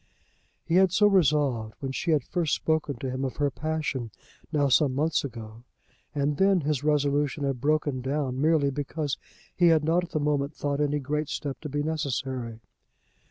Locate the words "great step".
10.97-11.61